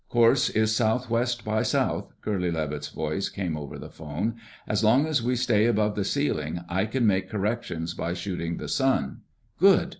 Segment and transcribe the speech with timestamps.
[0.09, 4.33] "Course is southwest by south," Curly Levitt's voice came over the phone.
[4.67, 8.67] "As long as we stay above the ceiling, I can make corrections by shooting the
[8.67, 9.19] sun."
[9.59, 9.89] "Good!"